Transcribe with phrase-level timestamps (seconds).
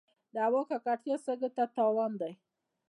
[0.33, 2.33] د هوا ککړتیا سږو ته تاوان دی.